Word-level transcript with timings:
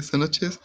Buenas 0.00 0.30
noches. 0.30 0.60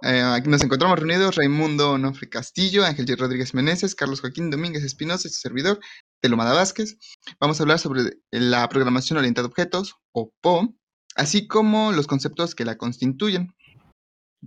Eh, 0.00 0.22
aquí 0.22 0.48
nos 0.48 0.62
encontramos 0.62 0.98
reunidos 0.98 1.36
Raimundo 1.36 1.92
Onofre 1.92 2.30
Castillo, 2.30 2.86
Ángel 2.86 3.04
J. 3.06 3.20
Rodríguez 3.20 3.52
Meneses, 3.52 3.94
Carlos 3.94 4.22
Joaquín 4.22 4.50
Domínguez 4.50 4.82
Espinosa 4.82 5.28
y 5.28 5.30
su 5.30 5.40
servidor, 5.40 5.78
Telomada 6.22 6.54
Vázquez. 6.54 6.96
Vamos 7.38 7.60
a 7.60 7.64
hablar 7.64 7.78
sobre 7.78 8.14
la 8.30 8.66
programación 8.70 9.18
orientada 9.18 9.46
a 9.46 9.50
objetos, 9.50 9.96
o 10.12 10.32
PO, 10.40 10.74
así 11.16 11.46
como 11.46 11.92
los 11.92 12.06
conceptos 12.06 12.54
que 12.54 12.64
la 12.64 12.78
constituyen. 12.78 13.54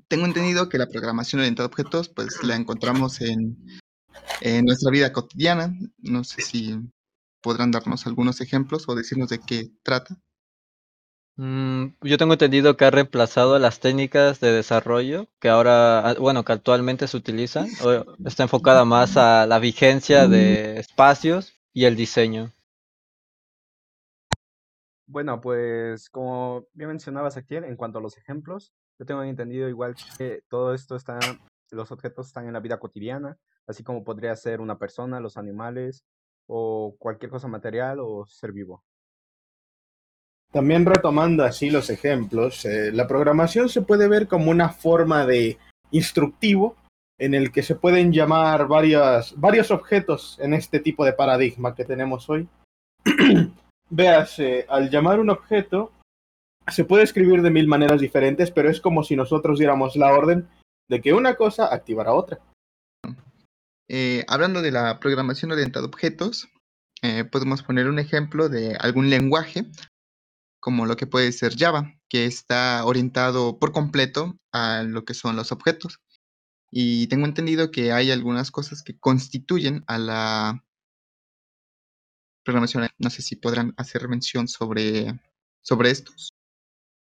Tengo 0.07 0.25
entendido 0.25 0.69
que 0.69 0.79
la 0.79 0.87
programación 0.87 1.41
orientada 1.41 1.67
a 1.67 1.69
objetos, 1.69 2.09
pues 2.09 2.41
la 2.41 2.55
encontramos 2.55 3.21
en, 3.21 3.63
en 4.41 4.65
nuestra 4.65 4.89
vida 4.89 5.13
cotidiana. 5.13 5.71
No 5.99 6.23
sé 6.23 6.41
si 6.41 6.79
podrán 7.41 7.69
darnos 7.69 8.07
algunos 8.07 8.41
ejemplos 8.41 8.85
o 8.87 8.95
decirnos 8.95 9.29
de 9.29 9.37
qué 9.37 9.69
trata. 9.83 10.19
Mm, 11.37 11.87
yo 12.01 12.17
tengo 12.17 12.33
entendido 12.33 12.77
que 12.77 12.85
ha 12.85 12.91
reemplazado 12.91 13.59
las 13.59 13.81
técnicas 13.81 14.39
de 14.39 14.53
desarrollo 14.53 15.27
que 15.39 15.49
ahora, 15.49 16.09
ah, 16.09 16.15
bueno, 16.17 16.45
que 16.45 16.53
actualmente 16.53 17.07
se 17.07 17.17
utilizan. 17.17 17.67
o 17.83 18.15
Está 18.25 18.43
enfocada 18.43 18.85
más 18.85 19.17
a 19.17 19.45
la 19.45 19.59
vigencia 19.59 20.27
de 20.27 20.79
espacios 20.79 21.53
y 21.73 21.85
el 21.85 21.95
diseño. 21.95 22.51
Bueno, 25.07 25.39
pues 25.39 26.09
como 26.09 26.65
bien 26.73 26.89
mencionabas 26.89 27.37
aquí, 27.37 27.55
en 27.55 27.75
cuanto 27.75 27.99
a 27.99 28.01
los 28.01 28.17
ejemplos, 28.17 28.73
yo 28.97 29.05
tengo 29.05 29.21
entendido 29.23 29.69
igual 29.69 29.95
que 30.17 30.41
todo 30.49 30.73
esto 30.73 30.95
está, 30.95 31.19
los 31.71 31.91
objetos 31.91 32.27
están 32.27 32.47
en 32.47 32.53
la 32.53 32.59
vida 32.59 32.79
cotidiana, 32.79 33.37
así 33.67 33.83
como 33.83 34.03
podría 34.03 34.35
ser 34.35 34.61
una 34.61 34.79
persona, 34.79 35.19
los 35.19 35.37
animales 35.37 36.05
o 36.47 36.95
cualquier 36.97 37.29
cosa 37.29 37.47
material 37.47 37.99
o 37.99 38.25
ser 38.25 38.51
vivo. 38.51 38.83
También 40.55 40.85
retomando 40.85 41.43
así 41.43 41.69
los 41.69 41.89
ejemplos, 41.89 42.63
eh, 42.63 42.89
la 42.93 43.09
programación 43.09 43.67
se 43.67 43.81
puede 43.81 44.07
ver 44.07 44.29
como 44.29 44.51
una 44.51 44.69
forma 44.69 45.25
de 45.25 45.57
instructivo 45.91 46.77
en 47.19 47.33
el 47.33 47.51
que 47.51 47.61
se 47.61 47.75
pueden 47.75 48.13
llamar 48.13 48.65
varios 48.69 49.71
objetos 49.71 50.39
en 50.39 50.53
este 50.53 50.79
tipo 50.79 51.03
de 51.03 51.11
paradigma 51.11 51.75
que 51.75 51.83
tenemos 51.83 52.29
hoy. 52.29 52.47
Véase, 53.89 54.65
al 54.69 54.89
llamar 54.89 55.19
un 55.19 55.29
objeto, 55.29 55.91
se 56.69 56.85
puede 56.85 57.03
escribir 57.03 57.41
de 57.41 57.51
mil 57.51 57.67
maneras 57.67 57.99
diferentes, 57.99 58.49
pero 58.49 58.69
es 58.69 58.79
como 58.79 59.03
si 59.03 59.17
nosotros 59.17 59.59
diéramos 59.59 59.97
la 59.97 60.13
orden 60.13 60.47
de 60.89 61.01
que 61.01 61.11
una 61.11 61.35
cosa 61.35 61.65
activara 61.65 62.13
otra. 62.13 62.39
Eh, 63.89 64.23
hablando 64.29 64.61
de 64.61 64.71
la 64.71 65.01
programación 65.01 65.51
orientada 65.51 65.83
a 65.83 65.89
objetos, 65.89 66.47
eh, 67.01 67.25
podemos 67.25 67.61
poner 67.61 67.89
un 67.89 67.99
ejemplo 67.99 68.47
de 68.47 68.77
algún 68.79 69.09
lenguaje, 69.09 69.65
como 70.65 70.87
lo 70.87 70.97
que 70.97 71.05
puede 71.05 71.31
ser 71.31 71.55
Java, 71.55 71.93
que 72.09 72.25
está 72.25 72.83
orientado 72.85 73.59
por 73.59 73.71
completo 73.71 74.39
a 74.51 74.81
lo 74.81 75.05
que 75.05 75.13
son 75.13 75.35
los 75.35 75.51
objetos. 75.51 75.99
Y 76.71 77.05
tengo 77.05 77.27
entendido 77.27 77.69
que 77.69 77.91
hay 77.91 78.09
algunas 78.09 78.49
cosas 78.49 78.81
que 78.81 78.97
constituyen 78.97 79.83
a 79.85 79.99
la 79.99 80.63
programación. 82.43 82.87
No 82.97 83.11
sé 83.11 83.21
si 83.21 83.35
podrán 83.35 83.75
hacer 83.77 84.09
mención 84.09 84.47
sobre, 84.47 85.13
sobre 85.61 85.91
estos. 85.91 86.29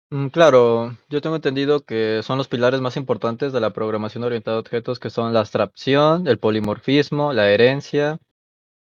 Mm, 0.09 0.30
Claro, 0.30 0.98
yo 1.08 1.22
tengo 1.22 1.36
entendido 1.36 1.86
que 1.86 2.22
son 2.24 2.40
los 2.40 2.48
pilares 2.48 2.81
más 2.81 2.98
importantes 2.98 3.54
de 3.54 3.62
la 3.62 3.72
programación 3.72 4.24
orientada 4.24 4.58
a 4.58 4.62
objetos, 4.62 4.98
que 4.98 5.12
son 5.12 5.31
la 5.31 5.42
abstracción, 5.42 6.28
el 6.28 6.40
polimorfismo, 6.40 7.34
la 7.34 7.52
herencia, 7.52 8.18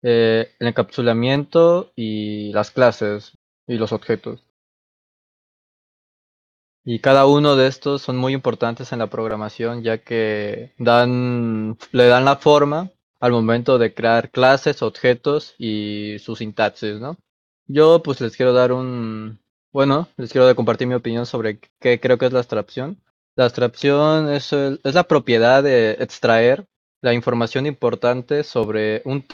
eh, 0.02 0.54
el 0.58 0.68
encapsulamiento 0.68 1.92
y 1.94 2.50
las 2.54 2.70
clases 2.70 3.36
y 3.66 3.76
los 3.76 3.92
objetos. 3.92 4.42
Y 6.84 6.98
cada 6.98 7.26
uno 7.26 7.56
de 7.56 7.66
estos 7.66 8.02
son 8.02 8.16
muy 8.18 8.34
importantes 8.34 8.92
en 8.92 8.98
la 8.98 9.08
programación, 9.08 9.82
ya 9.82 9.98
que 9.98 10.74
dan, 10.78 11.78
le 11.92 12.06
dan 12.06 12.26
la 12.26 12.36
forma 12.36 12.90
al 13.20 13.32
momento 13.32 13.78
de 13.78 13.94
crear 13.94 14.30
clases, 14.30 14.82
objetos 14.82 15.54
y 15.56 16.18
su 16.18 16.36
sintaxis, 16.36 17.00
¿no? 17.00 17.16
Yo 17.66 18.02
pues 18.02 18.20
les 18.20 18.36
quiero 18.36 18.52
dar 18.52 18.72
un, 18.72 19.40
bueno, 19.72 20.08
les 20.18 20.30
quiero 20.30 20.54
compartir 20.54 20.86
mi 20.86 20.94
opinión 20.94 21.24
sobre 21.24 21.58
qué 21.80 21.98
creo 22.00 22.18
que 22.18 22.26
es 22.26 22.32
la 22.34 22.40
abstracción. 22.40 23.02
La 23.34 23.44
abstracción 23.44 24.30
es, 24.30 24.52
es 24.52 24.94
la 24.94 25.04
propiedad 25.04 25.62
de 25.62 25.92
extraer 25.92 26.66
la 27.00 27.14
información 27.14 27.64
importante 27.66 28.44
sobre 28.44 29.00
un 29.06 29.24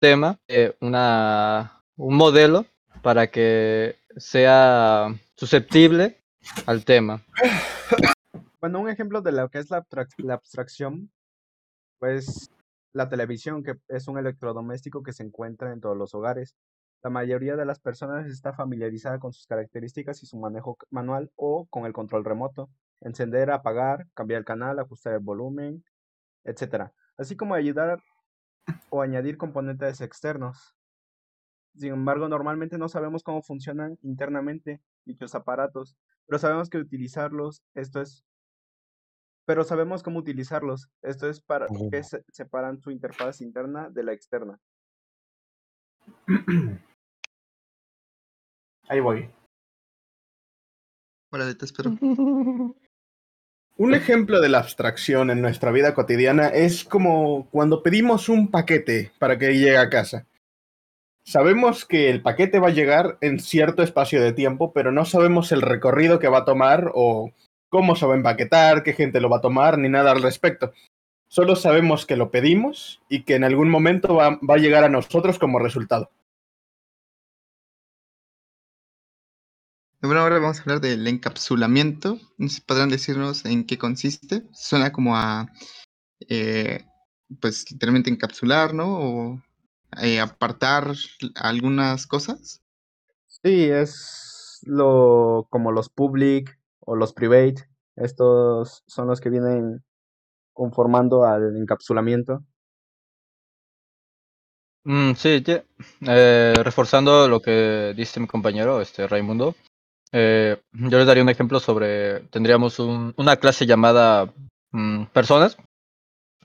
tema, 0.00 0.38
eh, 0.46 0.76
una, 0.80 1.82
un 1.96 2.16
modelo, 2.16 2.66
para 3.02 3.30
que 3.30 3.96
sea 4.16 5.08
susceptible 5.34 6.19
al 6.66 6.84
tema. 6.84 7.22
Bueno, 8.60 8.80
un 8.80 8.88
ejemplo 8.88 9.22
de 9.22 9.32
lo 9.32 9.48
que 9.48 9.58
es 9.58 9.70
la, 9.70 9.82
abstrac- 9.82 10.14
la 10.18 10.34
abstracción, 10.34 11.10
pues 11.98 12.50
la 12.92 13.08
televisión, 13.08 13.62
que 13.62 13.74
es 13.88 14.08
un 14.08 14.18
electrodoméstico 14.18 15.02
que 15.02 15.12
se 15.12 15.22
encuentra 15.22 15.72
en 15.72 15.80
todos 15.80 15.96
los 15.96 16.14
hogares. 16.14 16.56
La 17.02 17.10
mayoría 17.10 17.56
de 17.56 17.64
las 17.64 17.78
personas 17.78 18.26
está 18.26 18.52
familiarizada 18.52 19.18
con 19.18 19.32
sus 19.32 19.46
características 19.46 20.22
y 20.22 20.26
su 20.26 20.38
manejo 20.38 20.76
manual 20.90 21.30
o 21.36 21.66
con 21.66 21.86
el 21.86 21.92
control 21.92 22.24
remoto. 22.24 22.68
Encender, 23.00 23.50
apagar, 23.50 24.06
cambiar 24.12 24.40
el 24.40 24.44
canal, 24.44 24.78
ajustar 24.78 25.14
el 25.14 25.20
volumen, 25.20 25.82
etcétera. 26.44 26.92
Así 27.16 27.36
como 27.36 27.54
ayudar 27.54 28.02
o 28.90 29.00
añadir 29.00 29.38
componentes 29.38 30.02
externos. 30.02 30.74
Sin 31.74 31.94
embargo, 31.94 32.28
normalmente 32.28 32.76
no 32.76 32.88
sabemos 32.88 33.22
cómo 33.22 33.40
funcionan 33.40 33.96
internamente 34.02 34.82
dichos 35.06 35.34
aparatos, 35.34 35.96
pero 36.30 36.38
sabemos 36.38 36.70
que 36.70 36.78
utilizarlos, 36.78 37.60
esto 37.74 38.00
es, 38.00 38.24
pero 39.48 39.64
sabemos 39.64 40.04
cómo 40.04 40.20
utilizarlos. 40.20 40.88
Esto 41.02 41.28
es 41.28 41.40
para 41.40 41.66
que 41.90 42.04
se- 42.04 42.22
separan 42.30 42.78
su 42.78 42.92
interfaz 42.92 43.40
interna 43.40 43.90
de 43.90 44.04
la 44.04 44.12
externa. 44.12 44.60
Ahí 48.88 49.00
voy. 49.00 49.28
Órale, 51.32 51.56
te 51.56 51.64
espero. 51.64 51.90
Un 53.76 53.94
ejemplo 53.94 54.40
de 54.40 54.50
la 54.50 54.58
abstracción 54.60 55.30
en 55.30 55.42
nuestra 55.42 55.72
vida 55.72 55.96
cotidiana 55.96 56.46
es 56.46 56.84
como 56.84 57.48
cuando 57.50 57.82
pedimos 57.82 58.28
un 58.28 58.52
paquete 58.52 59.10
para 59.18 59.36
que 59.36 59.52
llegue 59.52 59.78
a 59.78 59.90
casa. 59.90 60.28
Sabemos 61.30 61.84
que 61.84 62.10
el 62.10 62.22
paquete 62.22 62.58
va 62.58 62.70
a 62.70 62.72
llegar 62.72 63.16
en 63.20 63.38
cierto 63.38 63.84
espacio 63.84 64.20
de 64.20 64.32
tiempo, 64.32 64.72
pero 64.72 64.90
no 64.90 65.04
sabemos 65.04 65.52
el 65.52 65.62
recorrido 65.62 66.18
que 66.18 66.26
va 66.26 66.38
a 66.38 66.44
tomar 66.44 66.90
o 66.92 67.30
cómo 67.68 67.94
se 67.94 68.04
va 68.04 68.14
a 68.14 68.16
empaquetar, 68.16 68.82
qué 68.82 68.94
gente 68.94 69.20
lo 69.20 69.30
va 69.30 69.36
a 69.36 69.40
tomar, 69.40 69.78
ni 69.78 69.88
nada 69.88 70.10
al 70.10 70.24
respecto. 70.24 70.72
Solo 71.28 71.54
sabemos 71.54 72.04
que 72.04 72.16
lo 72.16 72.32
pedimos 72.32 73.00
y 73.08 73.22
que 73.22 73.36
en 73.36 73.44
algún 73.44 73.70
momento 73.70 74.16
va, 74.16 74.40
va 74.40 74.54
a 74.54 74.58
llegar 74.58 74.82
a 74.82 74.88
nosotros 74.88 75.38
como 75.38 75.60
resultado. 75.60 76.10
Bueno, 80.02 80.22
ahora 80.22 80.40
vamos 80.40 80.58
a 80.58 80.62
hablar 80.62 80.80
del 80.80 81.06
encapsulamiento. 81.06 82.18
Podrán 82.66 82.88
decirnos 82.88 83.44
en 83.44 83.66
qué 83.66 83.78
consiste. 83.78 84.42
Suena 84.52 84.90
como 84.90 85.16
a, 85.16 85.46
eh, 86.28 86.84
pues, 87.40 87.70
literalmente 87.70 88.10
encapsular, 88.10 88.74
¿no? 88.74 89.40
Eh, 90.02 90.20
apartar 90.20 90.92
algunas 91.36 92.06
cosas. 92.06 92.62
Sí, 93.26 93.64
es 93.70 94.60
lo 94.66 95.46
como 95.50 95.72
los 95.72 95.88
public 95.88 96.58
o 96.80 96.96
los 96.96 97.12
private. 97.12 97.68
Estos 97.96 98.82
son 98.86 99.08
los 99.08 99.20
que 99.20 99.30
vienen 99.30 99.82
conformando 100.52 101.24
al 101.24 101.56
encapsulamiento. 101.56 102.44
Mm, 104.84 105.12
sí, 105.14 105.44
eh, 106.06 106.54
reforzando 106.62 107.28
lo 107.28 107.40
que 107.42 107.92
dice 107.96 108.18
mi 108.20 108.26
compañero, 108.26 108.80
este 108.80 109.06
Raimundo, 109.06 109.54
eh, 110.12 110.60
yo 110.72 110.98
les 110.98 111.06
daría 111.06 111.22
un 111.22 111.28
ejemplo 111.28 111.60
sobre, 111.60 112.20
tendríamos 112.30 112.78
un- 112.78 113.14
una 113.16 113.36
clase 113.36 113.66
llamada 113.66 114.32
mm, 114.72 115.06
personas, 115.06 115.58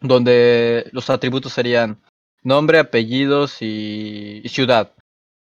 donde 0.01 0.89
los 0.93 1.09
atributos 1.09 1.53
serían 1.53 2.01
nombre, 2.45 2.79
apellidos 2.79 3.61
y, 3.61 4.41
y 4.43 4.49
ciudad. 4.49 4.93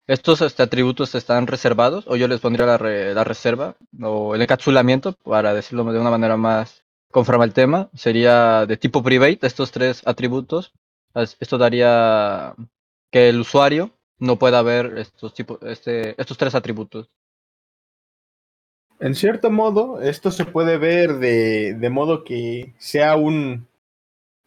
Estos 0.07 0.41
este, 0.43 0.63
atributos 0.63 1.15
están 1.15 1.47
reservados, 1.47 2.05
o 2.09 2.17
yo 2.17 2.29
les 2.29 2.41
pondría 2.41 2.67
la, 2.67 2.79
re- 2.79 3.15
la 3.15 3.25
reserva, 3.25 3.77
o 4.03 4.35
el 4.35 4.43
encapsulamiento, 4.43 5.13
para 5.13 5.55
decirlo 5.55 5.85
de 5.85 5.99
una 6.01 6.11
manera 6.11 6.37
más 6.37 6.83
conforme 7.11 7.45
al 7.45 7.55
tema, 7.55 7.89
sería 7.95 8.67
de 8.67 8.77
tipo 8.77 9.03
private, 9.03 9.47
estos 9.47 9.71
tres 9.71 10.03
atributos. 10.07 10.73
Esto 11.15 11.57
daría 11.57 12.55
que 13.11 13.31
el 13.31 13.41
usuario 13.41 13.91
no 14.19 14.39
pueda 14.39 14.63
ver 14.63 14.99
estos, 14.99 15.33
tipos, 15.35 15.59
este, 15.63 16.21
estos 16.21 16.37
tres 16.37 16.55
atributos. 16.55 17.09
En 19.01 19.15
cierto 19.15 19.51
modo, 19.51 20.01
esto 20.03 20.31
se 20.31 20.45
puede 20.45 20.77
ver 20.77 21.19
de, 21.19 21.75
de 21.75 21.91
modo 21.91 22.25
que 22.25 22.75
sea 22.79 23.17
un, 23.17 23.69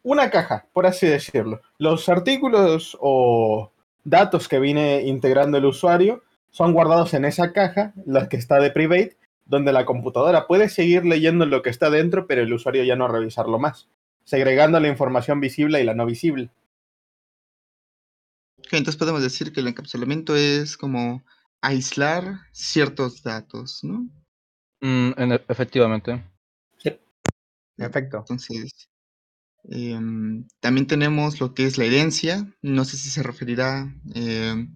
una 0.04 0.30
caja, 0.30 0.68
por 0.74 0.86
así 0.86 1.08
decirlo. 1.08 1.62
Los 1.78 2.10
artículos 2.10 2.98
o 3.00 3.72
datos 4.04 4.48
que 4.48 4.60
viene 4.60 5.04
integrando 5.04 5.58
el 5.58 5.66
usuario 5.66 6.24
son 6.50 6.74
guardados 6.74 7.14
en 7.14 7.26
esa 7.26 7.54
caja, 7.54 7.94
la 8.06 8.28
que 8.28 8.38
está 8.38 8.60
de 8.60 8.72
private, 8.72 9.18
donde 9.46 9.74
la 9.74 9.86
computadora 9.86 10.48
puede 10.48 10.70
seguir 10.70 11.06
leyendo 11.06 11.46
lo 11.46 11.62
que 11.62 11.70
está 11.70 11.90
dentro, 11.90 12.28
pero 12.28 12.42
el 12.42 12.54
usuario 12.54 12.84
ya 12.84 12.96
no 12.96 13.08
revisarlo 13.08 13.60
más, 13.60 13.88
segregando 14.24 14.80
la 14.80 14.88
información 14.88 15.40
visible 15.40 15.82
y 15.82 15.84
la 15.84 15.94
no 15.94 16.06
visible. 16.06 16.50
Ok, 18.60 18.74
entonces 18.74 18.98
podemos 18.98 19.22
decir 19.22 19.52
que 19.52 19.60
el 19.60 19.68
encapsulamiento 19.68 20.36
es 20.36 20.78
como 20.78 21.24
aislar 21.62 22.42
ciertos 22.52 23.24
datos, 23.24 23.84
¿no? 23.84 24.08
Mm, 24.82 25.12
en 25.18 25.32
e- 25.34 25.46
efectivamente. 25.48 26.24
En 27.78 27.86
efecto. 27.86 28.18
Entonces, 28.18 28.90
em, 29.64 30.48
también 30.60 30.88
tenemos 30.88 31.40
lo 31.40 31.54
que 31.54 31.66
es 31.66 31.78
la 31.78 31.86
herencia. 31.86 32.48
No 32.62 32.86
sé 32.86 32.98
si 32.98 33.10
se 33.10 33.24
referirá 33.24 33.94
em, 34.14 34.76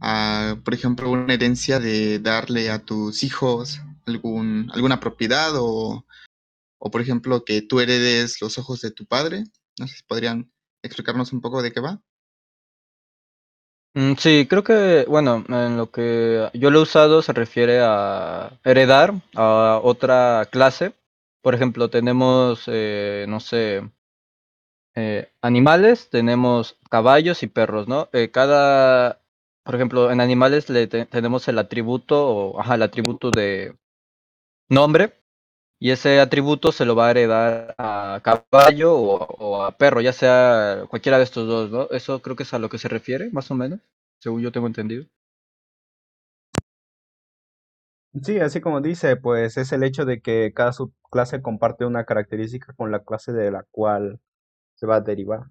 a, 0.00 0.56
por 0.64 0.74
ejemplo, 0.74 1.10
una 1.10 1.34
herencia 1.34 1.80
de 1.80 2.18
darle 2.18 2.70
a 2.70 2.84
tus 2.84 3.22
hijos 3.24 3.80
algún, 4.06 4.70
alguna 4.72 5.00
propiedad 5.00 5.52
o, 5.54 6.06
o, 6.78 6.90
por 6.90 7.00
ejemplo, 7.00 7.44
que 7.44 7.62
tú 7.62 7.80
heredes 7.80 8.40
los 8.40 8.58
ojos 8.58 8.80
de 8.80 8.90
tu 8.90 9.06
padre. 9.06 9.44
No 9.78 9.86
sé 9.86 9.96
si 9.96 10.02
podrían 10.04 10.50
explicarnos 10.82 11.32
un 11.32 11.40
poco 11.40 11.62
de 11.62 11.72
qué 11.72 11.80
va. 11.80 12.00
Mm, 13.94 14.14
sí, 14.16 14.46
creo 14.48 14.62
que, 14.62 15.04
bueno, 15.08 15.44
en 15.48 15.76
lo 15.76 15.90
que 15.90 16.50
yo 16.54 16.70
lo 16.70 16.80
he 16.80 16.82
usado 16.82 17.22
se 17.22 17.32
refiere 17.32 17.80
a 17.82 18.58
heredar 18.64 19.14
a 19.34 19.80
otra 19.82 20.46
clase. 20.50 20.94
Por 21.42 21.54
ejemplo, 21.54 21.88
tenemos, 21.90 22.64
eh, 22.66 23.26
no 23.28 23.40
sé, 23.40 23.82
eh, 24.98 25.30
animales, 25.42 26.10
tenemos 26.10 26.76
caballos 26.90 27.42
y 27.42 27.46
perros, 27.48 27.88
¿no? 27.88 28.08
Eh, 28.12 28.30
cada, 28.30 29.20
por 29.64 29.74
ejemplo, 29.74 30.10
en 30.10 30.20
animales 30.20 30.68
le 30.70 30.86
te- 30.86 31.06
tenemos 31.06 31.48
el 31.48 31.58
atributo, 31.58 32.26
o, 32.28 32.60
ajá, 32.60 32.74
el 32.76 32.82
atributo 32.82 33.30
de 33.32 33.76
nombre, 34.70 35.14
y 35.80 35.90
ese 35.92 36.20
atributo 36.20 36.72
se 36.72 36.84
lo 36.86 36.96
va 36.96 37.08
a 37.08 37.10
heredar 37.12 37.74
a 37.78 38.20
caballo 38.24 38.94
o, 38.96 39.26
o 39.38 39.62
a 39.64 39.72
perro, 39.76 40.00
ya 40.02 40.12
sea 40.14 40.84
cualquiera 40.90 41.18
de 41.18 41.24
estos 41.24 41.48
dos, 41.48 41.70
¿no? 41.70 41.88
Eso 41.90 42.22
creo 42.22 42.36
que 42.36 42.44
es 42.44 42.54
a 42.54 42.58
lo 42.60 42.68
que 42.70 42.78
se 42.78 42.88
refiere, 42.88 43.30
más 43.32 43.50
o 43.50 43.56
menos, 43.56 43.80
según 44.20 44.42
yo 44.42 44.52
tengo 44.52 44.66
entendido. 44.68 45.06
Sí, 48.22 48.38
así 48.40 48.60
como 48.60 48.80
dice, 48.80 49.16
pues 49.16 49.56
es 49.56 49.72
el 49.72 49.82
hecho 49.82 50.04
de 50.04 50.20
que 50.20 50.52
cada 50.54 50.72
subclase 50.72 51.42
comparte 51.42 51.84
una 51.84 52.04
característica 52.04 52.72
con 52.74 52.90
la 52.90 53.00
clase 53.04 53.32
de 53.32 53.50
la 53.50 53.64
cual 53.70 54.20
se 54.78 54.86
va 54.86 54.96
a 54.96 55.00
derivar. 55.00 55.46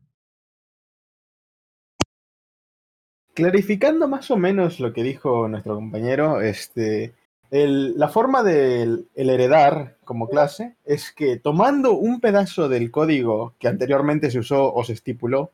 Clarificando 3.33 4.07
más 4.07 4.31
o 4.31 4.37
menos 4.37 4.79
lo 4.79 4.93
que 4.93 5.03
dijo 5.03 5.47
nuestro 5.47 5.75
compañero, 5.75 6.41
este, 6.41 7.13
el- 7.51 7.97
la 7.97 8.07
forma 8.09 8.41
del 8.41 9.07
el 9.15 9.29
heredar 9.29 9.97
como 10.03 10.27
clase 10.27 10.75
es 10.85 11.11
que 11.11 11.37
tomando 11.37 11.91
un 11.93 12.19
pedazo 12.19 12.67
del 12.69 12.89
código 12.89 13.53
que 13.59 13.67
anteriormente 13.67 14.31
se 14.31 14.39
usó 14.39 14.73
o 14.73 14.83
se 14.83 14.93
estipuló, 14.93 15.51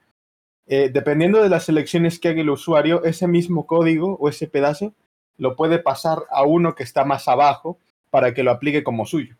eh, 0.67 0.89
dependiendo 0.93 1.43
de 1.43 1.49
las 1.49 1.65
selecciones 1.65 2.19
que 2.19 2.29
haga 2.29 2.41
el 2.41 2.49
usuario, 2.51 3.03
ese 3.03 3.27
mismo 3.27 3.67
código 3.67 4.15
o 4.19 4.29
ese 4.29 4.47
pedazo 4.47 4.93
lo 5.37 5.55
puede 5.55 5.79
pasar 5.79 6.19
a 6.31 6.43
uno 6.43 6.75
que 6.75 6.83
está 6.83 7.05
más 7.05 7.27
abajo 7.27 7.77
para 8.11 8.33
que 8.33 8.43
lo 8.43 8.51
aplique 8.51 8.83
como 8.83 9.05
suyo. 9.05 9.35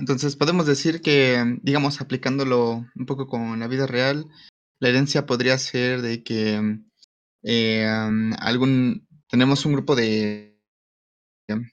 Entonces 0.00 0.34
podemos 0.34 0.66
decir 0.66 1.02
que, 1.02 1.58
digamos, 1.62 2.00
aplicándolo 2.00 2.86
un 2.94 3.06
poco 3.06 3.26
con 3.26 3.60
la 3.60 3.68
vida 3.68 3.86
real, 3.86 4.24
la 4.80 4.88
herencia 4.88 5.26
podría 5.26 5.58
ser 5.58 6.00
de 6.00 6.24
que 6.24 6.78
eh, 7.42 7.86
am, 7.86 8.32
algún 8.40 9.06
tenemos 9.28 9.66
un 9.66 9.74
grupo 9.74 9.94
de, 9.94 10.58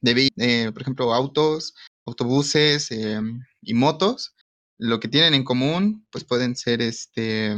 de 0.02 0.14
vehi- 0.14 0.34
eh, 0.36 0.72
por 0.74 0.82
ejemplo, 0.82 1.14
autos, 1.14 1.74
autobuses 2.06 2.92
eh, 2.92 3.22
y 3.62 3.74
motos. 3.74 4.36
Lo 4.78 5.00
que 5.00 5.08
tienen 5.08 5.34
en 5.34 5.46
común, 5.46 6.06
pues 6.12 6.26
pueden 6.26 6.58
ser 6.58 6.82
este 6.82 7.56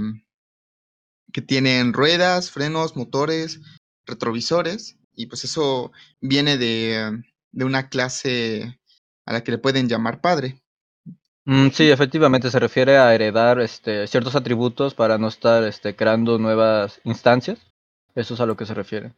que 1.33 1.42
tienen 1.42 1.94
ruedas, 1.94 2.51
frenos, 2.51 2.95
motores, 2.95 3.60
retrovisores, 4.06 4.98
y 5.16 5.25
pues 5.25 5.44
eso 5.44 5.92
viene 6.21 6.57
de, 6.57 7.24
de 7.51 7.66
una 7.66 7.89
clase 7.89 8.78
a 9.29 9.33
la 9.33 9.43
que 9.43 9.51
le 9.51 9.59
pueden 9.59 9.87
llamar 9.87 10.21
padre. 10.21 10.55
Mm, 11.45 11.69
sí, 11.69 11.89
efectivamente 11.91 12.49
se 12.49 12.59
refiere 12.59 12.97
a 12.97 13.13
heredar 13.13 13.59
este, 13.59 14.07
ciertos 14.07 14.35
atributos 14.35 14.95
para 14.95 15.17
no 15.19 15.27
estar 15.27 15.63
este, 15.63 15.95
creando 15.95 16.39
nuevas 16.39 16.99
instancias. 17.03 17.59
Eso 18.15 18.33
es 18.33 18.39
a 18.39 18.47
lo 18.47 18.57
que 18.57 18.65
se 18.65 18.73
refiere. 18.73 19.13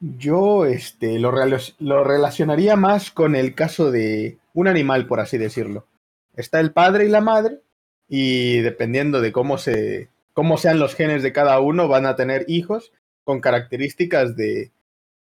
Yo 0.00 0.66
este, 0.66 1.18
lo, 1.20 1.30
rela- 1.30 1.74
lo 1.78 2.02
relacionaría 2.02 2.74
más 2.76 3.12
con 3.12 3.36
el 3.36 3.54
caso 3.54 3.90
de 3.92 4.38
un 4.52 4.66
animal, 4.68 5.06
por 5.06 5.20
así 5.20 5.38
decirlo. 5.38 5.86
Está 6.34 6.58
el 6.58 6.72
padre 6.72 7.06
y 7.06 7.08
la 7.08 7.20
madre, 7.20 7.60
y 8.08 8.58
dependiendo 8.58 9.20
de 9.20 9.30
cómo, 9.30 9.56
se, 9.58 10.10
cómo 10.34 10.58
sean 10.58 10.80
los 10.80 10.94
genes 10.96 11.22
de 11.22 11.32
cada 11.32 11.60
uno, 11.60 11.86
van 11.88 12.04
a 12.04 12.16
tener 12.16 12.44
hijos 12.48 12.92
con 13.24 13.40
características 13.40 14.36
de, 14.36 14.72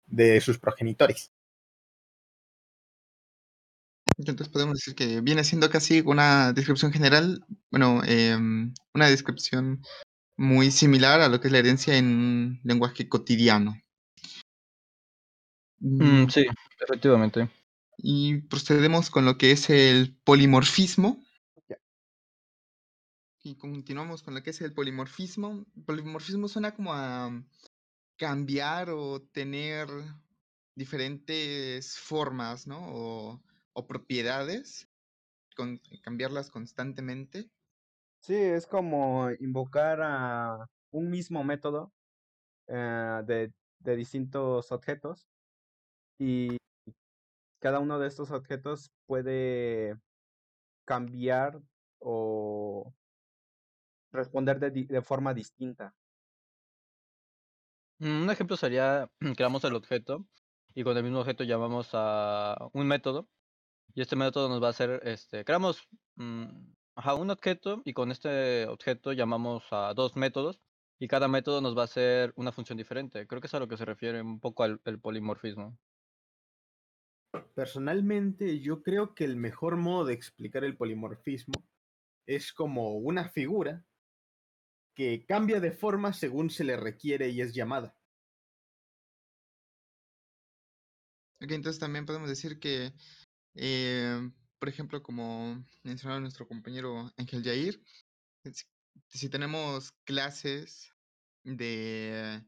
de 0.08 0.42
sus 0.42 0.58
progenitores. 0.58 1.32
Entonces 4.18 4.50
podemos 4.50 4.76
decir 4.76 4.96
que 4.96 5.22
viene 5.22 5.44
siendo 5.44 5.70
casi 5.70 6.02
una 6.02 6.52
descripción 6.52 6.92
general, 6.92 7.46
bueno, 7.70 8.02
em, 8.04 8.74
una 8.94 9.08
descripción 9.10 9.82
muy 10.38 10.72
similar 10.72 11.22
a 11.22 11.30
lo 11.30 11.40
que 11.40 11.48
es 11.48 11.52
la 11.52 11.60
herencia 11.60 11.98
en 11.98 12.06
un 12.08 12.60
lenguaje 12.64 13.08
cotidiano. 13.08 13.76
Mm, 15.80 16.24
Mm, 16.24 16.30
sí, 16.30 16.46
efectivamente. 16.82 17.50
Y 17.98 18.42
procedemos 18.42 19.10
con 19.10 19.26
lo 19.26 19.38
que 19.38 19.52
es 19.52 19.70
el 19.70 20.16
polimorfismo. 20.24 21.24
Ya. 21.70 21.78
Y 23.44 23.56
continuamos 23.56 24.24
con 24.24 24.34
lo 24.34 24.44
que 24.44 24.52
es 24.52 24.62
el 24.62 24.74
polimorfismo. 24.74 25.66
Polimorfismo 25.86 26.48
suena 26.48 26.74
como 26.76 26.94
a 26.94 27.32
cambiar 28.18 28.90
o 28.90 29.22
tener 29.22 29.88
diferentes 30.76 31.98
formas, 31.98 32.68
¿no? 32.68 32.80
O, 32.80 33.42
o 33.78 33.86
propiedades, 33.86 34.90
con, 35.56 35.80
cambiarlas 36.02 36.50
constantemente. 36.50 37.52
Sí, 38.22 38.34
es 38.36 38.66
como 38.66 39.30
invocar 39.40 40.00
a 40.02 40.66
un 40.92 41.10
mismo 41.12 41.44
método 41.44 41.94
eh, 42.68 43.22
de, 43.26 43.54
de 43.80 43.96
distintos 43.96 44.72
objetos 44.72 45.28
y 46.20 46.58
cada 47.60 47.80
uno 47.80 48.00
de 48.00 48.08
estos 48.08 48.32
objetos 48.32 48.92
puede 49.06 49.96
cambiar 50.86 51.62
o 52.00 52.94
responder 54.12 54.60
de, 54.60 54.72
de 54.72 55.02
forma 55.02 55.34
distinta. 55.34 55.96
Mm, 58.00 58.24
Un 58.24 58.30
ejemplo 58.30 58.58
sería, 58.58 59.10
creamos 59.36 59.64
el 59.64 59.76
objeto 59.76 60.26
y 60.74 60.84
con 60.84 60.96
el 60.98 61.04
mismo 61.04 61.20
objeto 61.20 61.44
llamamos 61.44 61.90
a 61.94 62.56
un 62.74 62.88
método 62.88 63.30
y 63.98 64.02
este 64.02 64.16
método 64.16 64.48
nos 64.48 64.62
va 64.62 64.68
a 64.68 64.70
hacer, 64.70 65.02
este, 65.06 65.44
creamos 65.44 65.88
mm, 66.18 66.46
ajá, 66.98 67.16
un 67.16 67.32
objeto 67.32 67.82
y 67.84 67.94
con 67.94 68.12
este 68.12 68.68
objeto 68.68 69.12
llamamos 69.12 69.64
a 69.72 69.92
dos 69.96 70.16
métodos 70.16 70.62
y 71.00 71.08
cada 71.08 71.28
método 71.28 71.62
nos 71.62 71.76
va 71.76 71.82
a 71.82 71.86
hacer 71.86 72.32
una 72.36 72.52
función 72.52 72.78
diferente. 72.78 73.26
Creo 73.26 73.42
que 73.42 73.48
es 73.48 73.54
a 73.56 73.60
lo 73.60 73.68
que 73.68 73.76
se 73.76 73.86
refiere 73.86 74.22
un 74.22 74.40
poco 74.40 74.62
al 74.62 74.80
el 74.86 75.00
polimorfismo. 75.00 75.80
Personalmente, 77.56 78.60
yo 78.60 78.84
creo 78.84 79.16
que 79.16 79.24
el 79.26 79.36
mejor 79.36 79.78
modo 79.78 80.06
de 80.06 80.14
explicar 80.14 80.64
el 80.64 80.78
polimorfismo 80.78 81.56
es 82.28 82.54
como 82.54 82.98
una 82.98 83.30
figura 83.30 83.84
que 84.96 85.26
cambia 85.26 85.60
de 85.60 85.72
forma 85.72 86.14
según 86.14 86.52
se 86.52 86.64
le 86.64 86.78
requiere 86.78 87.30
y 87.30 87.42
es 87.42 87.52
llamada. 87.52 87.98
Ok, 91.42 91.52
entonces 91.52 91.80
también 91.80 92.06
podemos 92.06 92.30
decir 92.30 92.60
que, 92.60 92.94
eh, 93.58 94.32
por 94.60 94.70
ejemplo, 94.70 95.02
como 95.04 95.66
mencionaba 95.84 96.20
nuestro 96.20 96.48
compañero 96.48 97.12
Ángel 97.18 97.44
Yair, 97.44 97.84
si, 98.44 98.66
si 99.10 99.30
tenemos 99.30 99.92
clases 100.06 100.94
de, 101.44 102.44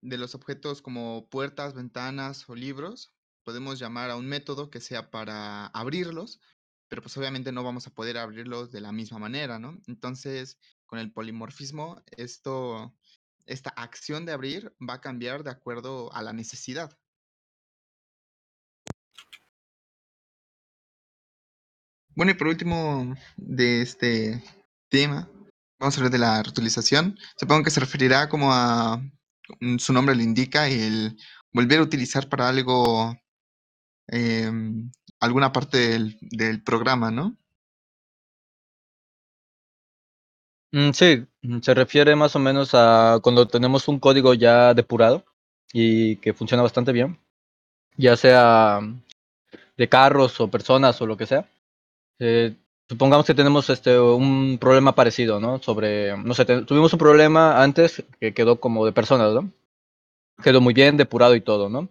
de 0.00 0.18
los 0.18 0.34
objetos 0.34 0.82
como 0.82 1.28
puertas, 1.28 1.74
ventanas 1.74 2.48
o 2.48 2.54
libros, 2.54 3.14
podemos 3.44 3.78
llamar 3.78 4.10
a 4.10 4.16
un 4.16 4.26
método 4.26 4.70
que 4.70 4.80
sea 4.80 5.10
para 5.10 5.66
abrirlos, 5.66 6.40
pero 6.88 7.02
pues 7.02 7.16
obviamente 7.16 7.52
no 7.52 7.62
vamos 7.62 7.86
a 7.86 7.94
poder 7.94 8.18
abrirlos 8.18 8.72
de 8.72 8.80
la 8.80 8.92
misma 8.92 9.18
manera, 9.18 9.58
¿no? 9.58 9.80
Entonces, 9.86 10.58
con 10.86 10.98
el 10.98 11.12
polimorfismo, 11.12 12.02
esto, 12.16 12.94
esta 13.46 13.70
acción 13.70 14.26
de 14.26 14.32
abrir 14.32 14.74
va 14.80 14.94
a 14.94 15.00
cambiar 15.00 15.44
de 15.44 15.50
acuerdo 15.50 16.12
a 16.12 16.22
la 16.22 16.32
necesidad. 16.32 16.98
Bueno, 22.16 22.30
y 22.32 22.34
por 22.34 22.48
último 22.48 23.14
de 23.36 23.82
este 23.82 24.42
tema, 24.88 25.28
vamos 25.80 25.96
a 25.96 25.98
hablar 26.00 26.12
de 26.12 26.18
la 26.18 26.42
reutilización. 26.42 27.18
Supongo 27.36 27.64
que 27.64 27.70
se 27.70 27.80
referirá 27.80 28.28
como 28.28 28.52
a, 28.52 28.98
mm, 29.60 29.78
su 29.78 29.92
nombre 29.92 30.14
lo 30.14 30.22
indica, 30.22 30.68
el 30.68 31.16
volver 31.52 31.80
a 31.80 31.82
utilizar 31.82 32.28
para 32.28 32.48
algo, 32.48 33.16
em, 34.08 34.90
alguna 35.20 35.52
parte 35.52 35.78
del, 36.20 36.62
programa, 36.64 37.10
¿no? 37.10 37.36
Mm, 40.72 40.90
sí, 40.92 41.26
mm, 41.42 41.60
se 41.60 41.74
refiere 41.74 42.16
más 42.16 42.34
o 42.36 42.38
menos 42.38 42.70
a 42.74 43.18
cuando 43.22 43.46
tenemos 43.46 43.86
un 43.88 43.98
código 44.00 44.34
ya 44.34 44.74
depurado 44.74 45.24
y 45.72 46.16
que 46.16 46.34
funciona 46.34 46.62
bastante 46.62 46.92
bien, 46.92 47.18
ya 47.96 48.16
sea 48.16 48.80
de 49.76 49.88
carros 49.88 50.40
o 50.40 50.50
personas 50.50 51.00
o 51.00 51.06
lo 51.06 51.16
que 51.16 51.26
sea. 51.26 51.48
Eh, 52.18 52.56
supongamos 52.88 53.26
que 53.26 53.34
tenemos 53.34 53.70
este 53.70 53.98
un 53.98 54.58
problema 54.58 54.94
parecido, 54.94 55.40
¿no? 55.40 55.60
Sobre, 55.62 56.16
no 56.16 56.34
sé, 56.34 56.44
tuvimos 56.44 56.92
un 56.92 56.98
problema 56.98 57.62
antes 57.62 58.04
que 58.20 58.34
quedó 58.34 58.60
como 58.60 58.84
de 58.86 58.92
personas, 58.92 59.32
¿no? 59.32 59.50
Quedó 60.42 60.60
muy 60.60 60.74
bien 60.74 60.96
depurado 60.96 61.34
y 61.34 61.40
todo, 61.40 61.68
¿no? 61.68 61.88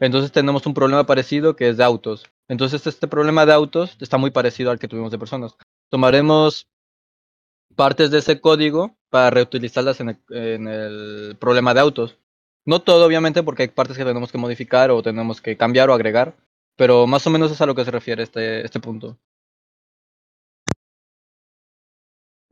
Entonces 0.00 0.32
tenemos 0.32 0.66
un 0.66 0.74
problema 0.74 1.04
parecido 1.04 1.56
que 1.56 1.68
es 1.68 1.76
de 1.76 1.84
autos. 1.84 2.24
Entonces 2.48 2.86
este 2.86 3.08
problema 3.08 3.46
de 3.46 3.52
autos 3.52 3.96
está 4.00 4.18
muy 4.18 4.30
parecido 4.30 4.70
al 4.70 4.78
que 4.78 4.88
tuvimos 4.88 5.10
de 5.12 5.18
personas. 5.18 5.54
Tomaremos 5.90 6.68
partes 7.76 8.10
de 8.10 8.18
ese 8.18 8.40
código 8.40 8.96
para 9.10 9.30
reutilizarlas 9.30 10.00
en 10.00 10.10
el, 10.10 10.18
en 10.30 10.68
el 10.68 11.36
problema 11.38 11.74
de 11.74 11.80
autos. 11.80 12.18
No 12.64 12.80
todo, 12.80 13.06
obviamente, 13.06 13.42
porque 13.42 13.62
hay 13.62 13.68
partes 13.68 13.96
que 13.96 14.04
tenemos 14.04 14.30
que 14.30 14.38
modificar 14.38 14.90
o 14.90 15.02
tenemos 15.02 15.40
que 15.40 15.56
cambiar 15.56 15.90
o 15.90 15.94
agregar, 15.94 16.36
pero 16.76 17.06
más 17.06 17.26
o 17.26 17.30
menos 17.30 17.50
es 17.50 17.60
a 17.60 17.66
lo 17.66 17.74
que 17.74 17.84
se 17.84 17.90
refiere 17.90 18.22
este, 18.22 18.64
este 18.64 18.80
punto. 18.80 19.18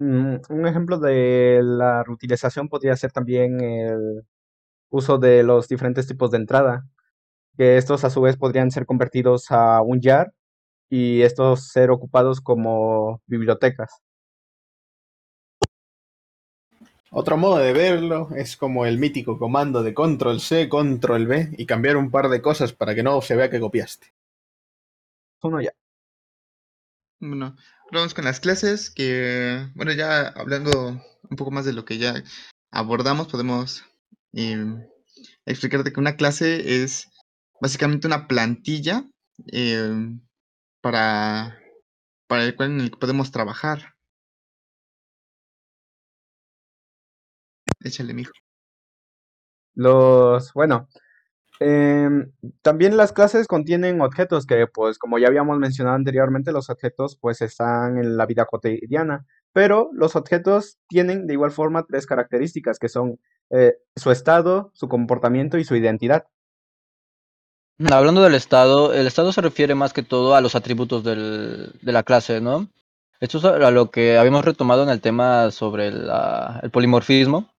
Un 0.00 0.66
ejemplo 0.66 0.98
de 0.98 1.60
la 1.62 2.02
reutilización 2.02 2.70
podría 2.70 2.96
ser 2.96 3.12
también 3.12 3.60
el 3.60 4.22
uso 4.88 5.18
de 5.18 5.42
los 5.42 5.68
diferentes 5.68 6.06
tipos 6.06 6.30
de 6.30 6.38
entrada, 6.38 6.86
que 7.58 7.76
estos 7.76 8.04
a 8.04 8.10
su 8.10 8.22
vez 8.22 8.38
podrían 8.38 8.70
ser 8.70 8.86
convertidos 8.86 9.50
a 9.50 9.82
un 9.82 10.00
jar 10.00 10.32
y 10.88 11.20
estos 11.20 11.68
ser 11.68 11.90
ocupados 11.90 12.40
como 12.40 13.22
bibliotecas. 13.26 14.00
Otro 17.12 17.36
modo 17.36 17.58
de 17.58 17.72
verlo 17.72 18.30
es 18.36 18.56
como 18.56 18.86
el 18.86 18.96
mítico 18.98 19.38
comando 19.38 19.82
de 19.82 19.92
control 19.92 20.40
C, 20.40 20.68
control 20.68 21.26
V 21.26 21.50
y 21.58 21.66
cambiar 21.66 21.98
un 21.98 22.10
par 22.10 22.30
de 22.30 22.40
cosas 22.40 22.72
para 22.72 22.94
que 22.94 23.02
no 23.02 23.20
se 23.20 23.36
vea 23.36 23.50
que 23.50 23.60
copiaste. 23.60 24.14
Uno 25.42 25.60
ya. 25.60 25.72
Bueno, 27.20 27.54
vamos 27.92 28.14
con 28.14 28.24
las 28.24 28.40
clases, 28.40 28.90
que, 28.90 29.68
bueno, 29.74 29.92
ya 29.92 30.28
hablando 30.28 30.88
un 31.28 31.36
poco 31.36 31.50
más 31.50 31.66
de 31.66 31.74
lo 31.74 31.84
que 31.84 31.98
ya 31.98 32.24
abordamos, 32.70 33.28
podemos 33.28 33.84
em, 34.32 34.86
explicarte 35.44 35.92
que 35.92 36.00
una 36.00 36.16
clase 36.16 36.82
es 36.82 37.10
básicamente 37.60 38.06
una 38.06 38.26
plantilla 38.26 39.04
em, 39.48 40.22
para, 40.80 41.58
para 42.26 42.44
el 42.44 42.56
cual 42.56 42.70
en 42.72 42.80
el 42.80 42.90
que 42.90 42.96
podemos 42.98 43.30
trabajar. 43.32 43.94
Échale, 47.84 48.14
mijo. 48.14 48.32
Los, 49.74 50.52
bueno, 50.52 50.88
em, 51.60 52.32
también 52.62 52.96
las 52.96 53.12
clases 53.12 53.46
contienen 53.46 54.00
objetos 54.00 54.46
que, 54.46 54.66
pues, 54.66 54.98
como 54.98 55.18
ya 55.18 55.28
habíamos 55.28 55.58
mencionado 55.58 55.96
anteriormente, 55.96 56.52
los 56.52 56.70
objetos, 56.70 57.16
pues, 57.20 57.40
están 57.42 57.98
en 57.98 58.16
la 58.16 58.26
vida 58.26 58.46
cotidiana, 58.46 59.26
pero 59.52 59.90
los 59.92 60.16
objetos 60.16 60.78
tienen 60.88 61.26
de 61.26 61.34
igual 61.34 61.50
forma 61.52 61.84
tres 61.86 62.06
características, 62.06 62.78
que 62.78 62.88
son 62.88 63.18
eh, 63.50 63.74
su 63.96 64.10
estado, 64.10 64.70
su 64.74 64.88
comportamiento 64.88 65.58
y 65.58 65.64
su 65.64 65.76
identidad. 65.76 66.26
Hablando 67.90 68.22
del 68.22 68.34
estado, 68.34 68.92
el 68.92 69.06
estado 69.06 69.32
se 69.32 69.40
refiere 69.40 69.74
más 69.74 69.92
que 69.92 70.02
todo 70.02 70.34
a 70.34 70.40
los 70.40 70.54
atributos 70.54 71.02
de 71.02 71.72
la 71.82 72.02
clase, 72.02 72.40
¿no? 72.40 72.68
Esto 73.20 73.38
es 73.38 73.44
a 73.44 73.70
lo 73.70 73.90
que 73.90 74.16
habíamos 74.16 74.44
retomado 74.44 74.82
en 74.82 74.88
el 74.88 75.00
tema 75.00 75.50
sobre 75.50 75.88
el 75.88 76.70
polimorfismo, 76.70 77.50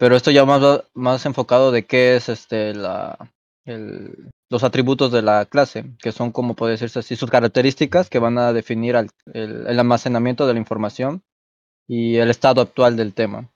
pero 0.00 0.16
esto 0.16 0.30
ya 0.30 0.46
más, 0.46 0.82
más 0.94 1.26
enfocado 1.26 1.72
de 1.72 1.84
qué 1.84 2.16
es 2.16 2.30
este 2.30 2.74
la, 2.74 3.18
el- 3.66 4.30
los 4.48 4.64
atributos 4.64 5.12
de 5.12 5.20
la 5.20 5.44
clase, 5.44 5.84
que 6.02 6.10
son 6.10 6.32
como 6.32 6.54
puede 6.54 6.72
decirse 6.72 7.00
así, 7.00 7.16
sus 7.16 7.30
características 7.30 8.08
que 8.08 8.18
van 8.18 8.38
a 8.38 8.54
definir 8.54 8.96
el, 8.96 9.10
el 9.34 9.78
almacenamiento 9.78 10.46
de 10.46 10.54
la 10.54 10.58
información 10.58 11.22
y 11.86 12.16
el 12.16 12.30
estado 12.30 12.62
actual 12.62 12.96
del 12.96 13.12
tema. 13.12 13.50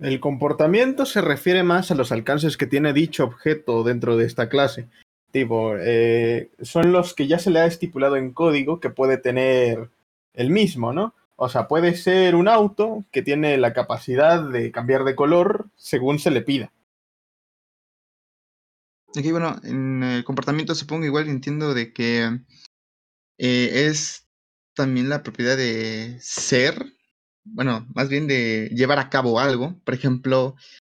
El 0.00 0.18
comportamiento 0.18 1.06
se 1.06 1.20
refiere 1.20 1.62
más 1.62 1.92
a 1.92 1.94
los 1.94 2.10
alcances 2.10 2.56
que 2.56 2.66
tiene 2.66 2.92
dicho 2.92 3.22
objeto 3.22 3.84
dentro 3.84 4.16
de 4.16 4.26
esta 4.26 4.48
clase. 4.48 4.88
Tipo, 5.30 5.76
eh, 5.78 6.50
son 6.60 6.90
los 6.90 7.14
que 7.14 7.28
ya 7.28 7.38
se 7.38 7.50
le 7.52 7.60
ha 7.60 7.66
estipulado 7.66 8.16
en 8.16 8.32
código 8.32 8.80
que 8.80 8.90
puede 8.90 9.16
tener 9.16 9.90
el 10.34 10.50
mismo, 10.50 10.92
¿no? 10.92 11.14
O 11.36 11.48
sea, 11.48 11.68
puede 11.68 11.94
ser 11.94 12.34
un 12.34 12.48
auto 12.48 13.04
que 13.12 13.22
tiene 13.22 13.58
la 13.58 13.74
capacidad 13.74 14.42
de 14.42 14.72
cambiar 14.72 15.04
de 15.04 15.14
color 15.14 15.68
según 15.76 16.18
se 16.18 16.30
le 16.30 16.40
pida. 16.40 16.72
Aquí, 19.14 19.30
bueno, 19.30 19.56
en 19.62 20.02
el 20.02 20.24
comportamiento 20.24 20.74
supongo 20.74 21.04
igual 21.04 21.28
entiendo 21.28 21.74
de 21.74 21.92
que 21.92 22.40
eh, 23.38 23.86
es 23.88 24.26
también 24.74 25.08
la 25.08 25.22
propiedad 25.22 25.56
de 25.56 26.18
ser, 26.20 26.84
bueno, 27.44 27.86
más 27.94 28.08
bien 28.08 28.26
de 28.26 28.70
llevar 28.74 28.98
a 28.98 29.10
cabo 29.10 29.38
algo. 29.38 29.78
Por 29.84 29.94
ejemplo, 29.94 30.56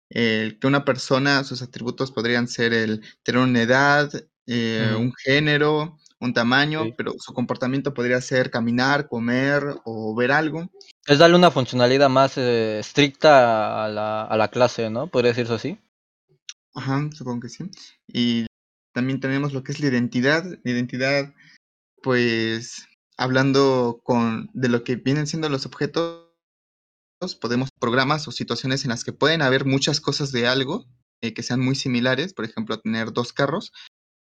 que 0.10 0.58
una 0.63 0.86
persona, 0.86 1.43
sus 1.43 1.62
atributos 1.62 2.12
podrían 2.12 2.48
ser 2.48 2.74
el 2.74 3.03
tener 3.24 3.41
una 3.41 3.62
edad, 3.62 4.12
eh, 4.48 4.96
un 4.98 5.13
género, 5.13 5.99
un 6.19 6.33
tamaño, 6.33 6.83
Sí. 6.83 6.93
pero 6.97 7.13
su 7.17 7.33
comportamiento 7.33 7.93
podría 7.93 8.19
ser 8.21 8.51
caminar, 8.51 9.07
comer 9.07 9.63
o 9.85 10.13
ver 10.15 10.31
algo. 10.31 10.69
Es 11.07 11.19
darle 11.19 11.38
una 11.38 11.51
funcionalidad 11.51 12.09
más 12.09 12.38
eh, 12.38 12.79
estricta 12.79 13.85
a 13.85 13.88
la, 13.88 14.23
a 14.23 14.38
la 14.38 14.49
clase, 14.49 14.89
¿no? 14.89 15.07
Podría 15.07 15.31
decirse 15.31 15.53
así. 15.53 15.79
Ajá, 16.75 17.09
supongo 17.13 17.41
que 17.41 17.49
sí. 17.49 17.69
Y 18.07 18.45
también 18.93 19.19
tenemos 19.19 19.53
lo 19.53 19.63
que 19.63 19.71
es 19.71 19.79
la 19.79 19.88
identidad. 19.88 20.43
La 20.63 20.71
identidad, 20.71 21.33
pues, 22.03 22.85
hablando 23.17 24.01
con 24.03 24.49
de 24.53 24.69
lo 24.69 24.83
que 24.83 24.95
vienen 24.95 25.27
siendo 25.27 25.49
los 25.49 25.65
objetos, 25.65 26.25
podemos 27.41 27.69
programas 27.79 28.27
o 28.27 28.31
situaciones 28.31 28.83
en 28.83 28.89
las 28.89 29.03
que 29.03 29.13
pueden 29.13 29.41
haber 29.41 29.65
muchas 29.65 29.99
cosas 29.99 30.31
de 30.31 30.47
algo 30.47 30.85
eh, 31.21 31.33
que 31.33 31.43
sean 31.43 31.59
muy 31.59 31.75
similares, 31.75 32.33
por 32.33 32.45
ejemplo, 32.45 32.79
tener 32.79 33.11
dos 33.11 33.33
carros, 33.33 33.73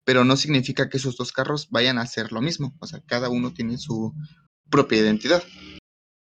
pero 0.07 0.25
no 0.25 0.37
significa 0.37 0.89
que 0.89 0.99
esos 0.99 1.17
dos 1.17 1.33
carros 1.33 1.69
vayan 1.71 1.99
a 1.99 2.07
ser 2.07 2.31
lo 2.31 2.41
mismo. 2.41 2.77
O 2.79 2.87
sea, 2.87 3.03
cada 3.07 3.29
uno 3.29 3.53
tiene 3.53 3.77
su 3.77 4.15
propia 4.71 5.01
identidad. 5.01 5.43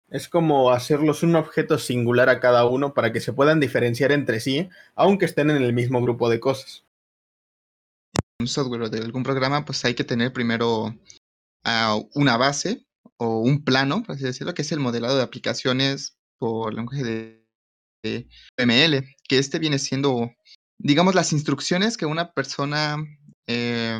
Es 0.10 0.30
como 0.30 0.72
hacerlos 0.72 1.22
un 1.22 1.36
objeto 1.36 1.78
singular 1.78 2.30
a 2.30 2.40
cada 2.40 2.66
uno 2.66 2.94
para 2.94 3.12
que 3.12 3.20
se 3.20 3.34
puedan 3.34 3.60
diferenciar 3.60 4.14
entre 4.14 4.40
sí, 4.40 4.70
aunque 4.96 5.26
estén 5.26 5.50
en 5.50 5.62
el 5.62 5.74
mismo 5.74 6.02
grupo 6.02 6.30
de 6.30 6.40
cosas. 6.40 6.86
un 8.40 8.48
software 8.48 8.84
o 8.84 8.90
de 8.90 9.00
algún 9.00 9.24
programa, 9.24 9.66
pues 9.66 9.84
hay 9.84 9.96
que 9.96 10.06
tener 10.06 10.32
primero 10.32 10.96
ah, 11.66 12.00
una 12.14 12.38
base 12.38 12.86
o 13.18 13.42
un 13.42 13.66
plano, 13.66 14.02
por 14.04 14.16
así 14.16 14.24
decirlo, 14.24 14.54
que 14.54 14.62
es 14.62 14.72
el 14.72 14.80
modelado 14.80 15.18
de 15.18 15.24
aplicaciones 15.24 16.18
por 16.40 16.74
lenguaje 16.74 17.04
de, 17.04 17.46
de 18.04 18.30
ML, 18.58 19.04
que 19.28 19.40
este 19.40 19.60
viene 19.60 19.78
siendo, 19.78 20.32
digamos, 20.78 21.16
las 21.16 21.34
instrucciones 21.34 21.98
que 21.98 22.06
una 22.06 22.32
persona 22.32 23.04
eh, 23.48 24.00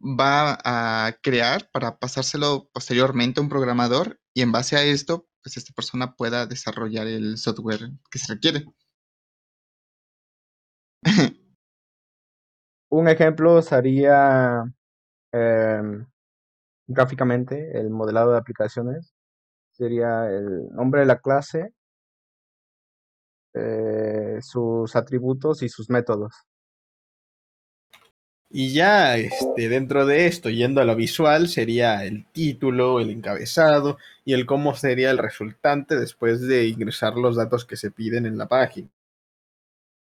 va 0.00 0.58
a 0.64 1.12
crear 1.22 1.70
para 1.72 1.98
pasárselo 1.98 2.68
posteriormente 2.72 3.40
a 3.40 3.42
un 3.42 3.48
programador 3.48 4.20
y 4.34 4.42
en 4.42 4.52
base 4.52 4.76
a 4.76 4.84
esto, 4.84 5.26
pues 5.42 5.56
esta 5.56 5.72
persona 5.72 6.14
pueda 6.14 6.46
desarrollar 6.46 7.06
el 7.06 7.38
software 7.38 7.90
que 8.10 8.18
se 8.18 8.34
requiere. 8.34 8.64
Un 12.90 13.08
ejemplo 13.08 13.62
sería 13.62 14.64
em, 15.32 16.06
gráficamente 16.86 17.78
el 17.78 17.90
modelado 17.90 18.32
de 18.32 18.38
aplicaciones. 18.38 19.14
Sería 19.72 20.28
el 20.30 20.68
nombre 20.70 21.00
de 21.00 21.06
la 21.06 21.18
clase, 21.18 21.74
eh, 23.54 24.38
sus 24.40 24.94
atributos 24.96 25.62
y 25.62 25.68
sus 25.68 25.90
métodos. 25.90 26.45
Y 28.48 28.72
ya 28.72 29.16
este, 29.16 29.68
dentro 29.68 30.06
de 30.06 30.26
esto, 30.26 30.50
yendo 30.50 30.80
a 30.80 30.84
lo 30.84 30.94
visual, 30.94 31.48
sería 31.48 32.04
el 32.04 32.26
título, 32.26 33.00
el 33.00 33.10
encabezado 33.10 33.98
y 34.24 34.34
el 34.34 34.46
cómo 34.46 34.74
sería 34.76 35.10
el 35.10 35.18
resultante 35.18 35.96
después 35.96 36.40
de 36.40 36.68
ingresar 36.68 37.16
los 37.16 37.36
datos 37.36 37.64
que 37.64 37.76
se 37.76 37.90
piden 37.90 38.24
en 38.24 38.38
la 38.38 38.46
página. 38.46 38.88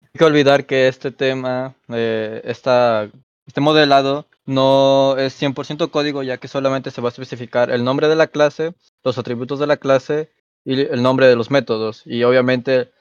Hay 0.02 0.18
que 0.18 0.26
olvidar 0.26 0.66
que 0.66 0.88
este 0.88 1.12
tema, 1.12 1.76
eh, 1.90 2.42
esta, 2.46 3.12
este 3.46 3.62
modelado, 3.62 4.26
no 4.46 5.16
es 5.18 5.40
100% 5.40 5.92
código, 5.92 6.24
ya 6.24 6.38
que 6.38 6.48
solamente 6.48 6.90
se 6.90 7.02
va 7.02 7.10
a 7.10 7.12
especificar 7.12 7.70
el 7.70 7.84
nombre 7.84 8.08
de 8.08 8.16
la 8.16 8.28
clase, 8.28 8.74
los 9.04 9.18
atributos 9.18 9.60
de 9.60 9.68
la 9.68 9.78
clase 9.78 10.32
y 10.66 10.82
el 10.82 11.04
nombre 11.04 11.28
de 11.28 11.36
los 11.36 11.52
métodos. 11.52 12.02
Y 12.06 12.24
obviamente, 12.24 12.92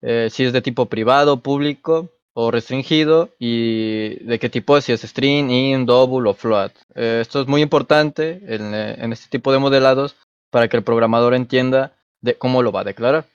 eh, 0.00 0.28
si 0.30 0.44
es 0.44 0.52
de 0.54 0.62
tipo 0.62 0.86
privado, 0.86 1.42
público, 1.42 2.13
o 2.34 2.50
restringido 2.50 3.30
y 3.38 4.22
de 4.24 4.38
qué 4.38 4.50
tipo 4.50 4.80
si 4.80 4.92
es 4.92 5.02
string, 5.02 5.50
in, 5.50 5.86
double 5.86 6.28
o 6.28 6.34
float. 6.34 6.72
Eh, 6.94 7.20
esto 7.22 7.40
es 7.40 7.46
muy 7.46 7.62
importante 7.62 8.42
en, 8.46 8.74
eh, 8.74 8.96
en 8.98 9.12
este 9.12 9.28
tipo 9.28 9.52
de 9.52 9.60
modelados 9.60 10.16
para 10.50 10.68
que 10.68 10.76
el 10.76 10.82
programador 10.82 11.34
entienda 11.34 11.96
de 12.20 12.36
cómo 12.36 12.62
lo 12.62 12.72
va 12.72 12.80
a 12.80 12.84
declarar. 12.84 13.26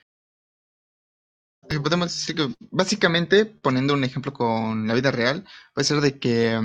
Podemos 1.82 2.08
decir 2.08 2.34
que 2.34 2.54
básicamente, 2.70 3.46
poniendo 3.46 3.94
un 3.94 4.04
ejemplo 4.04 4.32
con 4.32 4.86
la 4.86 4.94
vida 4.94 5.12
real, 5.12 5.44
puede 5.72 5.86
ser 5.86 6.00
de 6.00 6.18
que 6.18 6.58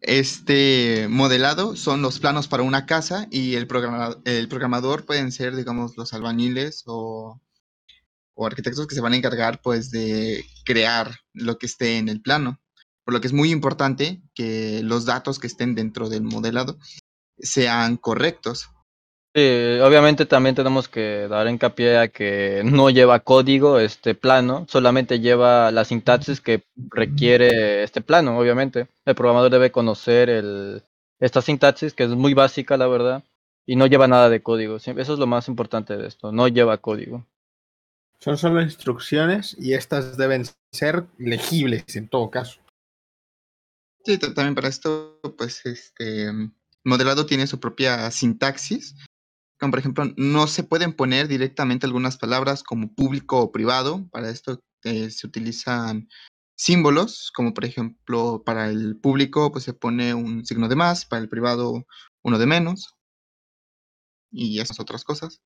este 0.00 1.06
modelado 1.08 1.76
son 1.76 2.02
los 2.02 2.18
planos 2.18 2.48
para 2.48 2.64
una 2.64 2.86
casa 2.86 3.28
y 3.30 3.54
el, 3.54 3.68
el 4.24 4.48
programador 4.48 5.06
pueden 5.06 5.32
ser, 5.32 5.56
digamos, 5.56 5.96
los 5.96 6.12
albañiles 6.12 6.82
o, 6.86 7.40
o 8.36 8.46
arquitectos 8.46 8.86
que 8.86 8.94
se 8.94 9.00
van 9.00 9.14
a 9.14 9.16
encargar, 9.16 9.60
pues, 9.62 9.90
de 9.90 10.44
crear 10.64 11.16
lo 11.32 11.58
que 11.58 11.66
esté 11.66 11.98
en 11.98 12.08
el 12.08 12.20
plano. 12.20 12.60
Por 13.04 13.14
lo 13.14 13.20
que 13.20 13.26
es 13.26 13.32
muy 13.32 13.50
importante 13.50 14.20
que 14.34 14.82
los 14.84 15.06
datos 15.06 15.38
que 15.38 15.46
estén 15.46 15.74
dentro 15.74 16.08
del 16.08 16.22
modelado 16.22 16.78
sean 17.38 17.96
correctos. 17.96 18.68
Sí, 19.34 19.78
obviamente 19.82 20.26
también 20.26 20.54
tenemos 20.54 20.88
que 20.88 21.28
dar 21.28 21.46
hincapié 21.48 21.98
a 21.98 22.08
que 22.08 22.62
no 22.64 22.90
lleva 22.90 23.20
código 23.20 23.78
este 23.78 24.14
plano, 24.14 24.66
solamente 24.68 25.20
lleva 25.20 25.70
la 25.70 25.84
sintaxis 25.84 26.40
que 26.40 26.64
requiere 26.90 27.82
este 27.82 28.00
plano, 28.00 28.38
obviamente. 28.38 28.88
El 29.04 29.14
programador 29.14 29.50
debe 29.50 29.70
conocer 29.70 30.30
el, 30.30 30.82
esta 31.20 31.42
sintaxis, 31.42 31.94
que 31.94 32.04
es 32.04 32.10
muy 32.10 32.34
básica, 32.34 32.76
la 32.76 32.86
verdad, 32.86 33.24
y 33.66 33.76
no 33.76 33.86
lleva 33.86 34.08
nada 34.08 34.28
de 34.30 34.42
código. 34.42 34.76
Eso 34.76 34.92
es 34.94 35.18
lo 35.18 35.26
más 35.26 35.48
importante 35.48 35.96
de 35.96 36.06
esto, 36.06 36.32
no 36.32 36.48
lleva 36.48 36.78
código. 36.78 37.26
Son 38.20 38.36
solo 38.38 38.62
instrucciones 38.62 39.56
y 39.58 39.74
estas 39.74 40.16
deben 40.16 40.44
ser 40.72 41.06
legibles 41.18 41.84
en 41.96 42.08
todo 42.08 42.30
caso. 42.30 42.60
Sí, 44.04 44.18
ta- 44.18 44.32
también 44.34 44.54
para 44.54 44.68
esto, 44.68 45.20
pues, 45.36 45.64
este 45.66 46.30
modelado 46.84 47.26
tiene 47.26 47.46
su 47.46 47.58
propia 47.58 48.10
sintaxis. 48.10 48.94
Como 49.58 49.70
por 49.70 49.78
ejemplo, 49.80 50.04
no 50.16 50.46
se 50.46 50.62
pueden 50.64 50.92
poner 50.92 51.28
directamente 51.28 51.86
algunas 51.86 52.18
palabras 52.18 52.62
como 52.62 52.94
público 52.94 53.40
o 53.40 53.52
privado. 53.52 54.06
Para 54.10 54.30
esto 54.30 54.60
eh, 54.84 55.10
se 55.10 55.26
utilizan 55.26 56.08
símbolos, 56.56 57.32
como 57.34 57.52
por 57.54 57.64
ejemplo, 57.64 58.42
para 58.44 58.68
el 58.68 58.96
público, 58.98 59.50
pues 59.50 59.64
se 59.64 59.74
pone 59.74 60.14
un 60.14 60.44
signo 60.44 60.68
de 60.68 60.76
más, 60.76 61.04
para 61.04 61.22
el 61.22 61.28
privado 61.28 61.86
uno 62.22 62.38
de 62.38 62.46
menos. 62.46 62.94
Y 64.30 64.60
esas 64.60 64.78
otras 64.80 65.04
cosas. 65.04 65.40